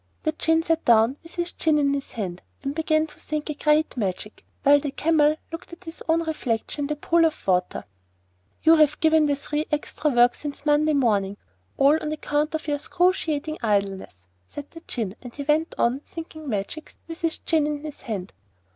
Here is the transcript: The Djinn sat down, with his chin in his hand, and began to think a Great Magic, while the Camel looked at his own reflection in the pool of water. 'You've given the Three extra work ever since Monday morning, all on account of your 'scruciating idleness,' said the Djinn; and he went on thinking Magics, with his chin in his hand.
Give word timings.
The 0.23 0.31
Djinn 0.31 0.63
sat 0.63 0.83
down, 0.83 1.17
with 1.21 1.35
his 1.35 1.51
chin 1.51 1.77
in 1.77 1.93
his 1.93 2.13
hand, 2.13 2.41
and 2.63 2.73
began 2.73 3.05
to 3.05 3.19
think 3.19 3.51
a 3.51 3.53
Great 3.53 3.95
Magic, 3.95 4.43
while 4.63 4.79
the 4.79 4.89
Camel 4.89 5.35
looked 5.51 5.73
at 5.73 5.83
his 5.83 6.01
own 6.09 6.23
reflection 6.23 6.85
in 6.85 6.87
the 6.87 6.95
pool 6.95 7.23
of 7.23 7.45
water. 7.45 7.85
'You've 8.63 8.99
given 8.99 9.27
the 9.27 9.35
Three 9.35 9.67
extra 9.71 10.09
work 10.09 10.31
ever 10.31 10.39
since 10.39 10.65
Monday 10.65 10.93
morning, 10.95 11.37
all 11.77 11.99
on 12.01 12.11
account 12.11 12.55
of 12.55 12.67
your 12.67 12.79
'scruciating 12.79 13.59
idleness,' 13.61 14.25
said 14.47 14.71
the 14.71 14.81
Djinn; 14.87 15.15
and 15.21 15.35
he 15.35 15.43
went 15.43 15.75
on 15.77 15.99
thinking 15.99 16.49
Magics, 16.49 16.97
with 17.07 17.21
his 17.21 17.37
chin 17.37 17.67
in 17.67 17.83
his 17.83 18.01
hand. 18.01 18.33